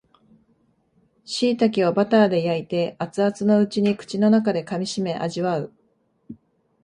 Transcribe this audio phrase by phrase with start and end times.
[1.25, 5.71] しいたけをバターで焼いて熱々のうちに口の中で噛みしめ味わう